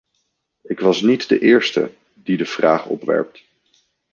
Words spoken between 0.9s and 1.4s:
niet de